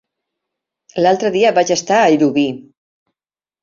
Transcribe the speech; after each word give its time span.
L'altre 1.03 1.33
dia 1.37 1.53
vaig 1.61 1.77
estar 1.79 2.01
a 2.01 2.11
Llubí. 2.19 2.51